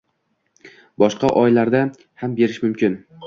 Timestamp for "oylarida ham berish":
1.43-2.61